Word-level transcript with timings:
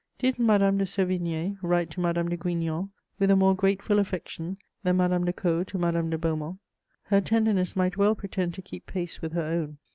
Did 0.17 0.39
Madame 0.39 0.79
de 0.79 0.85
Sévigné 0.85 1.59
write 1.61 1.91
to 1.91 1.99
Madame 1.99 2.27
de 2.27 2.35
Grignan 2.35 2.89
with 3.19 3.29
a 3.29 3.35
more 3.35 3.53
grateful 3.55 3.99
affection 3.99 4.57
than 4.83 4.97
Madame 4.97 5.25
de 5.25 5.31
Caud 5.31 5.67
to 5.67 5.77
Madame 5.77 6.09
de 6.09 6.17
Beaumont? 6.17 6.57
"Her 7.03 7.21
tenderness 7.21 7.75
might 7.75 7.97
well 7.97 8.15
pretend 8.15 8.55
to 8.55 8.63
keep 8.63 8.87
pace 8.87 9.21
with 9.21 9.33
her 9.33 9.43
own." 9.45 9.77